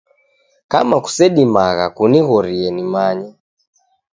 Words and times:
Kama 0.71 0.95
kusedimagha 1.03 1.85
kunighorie 1.95 2.67
nimanye. 2.75 3.29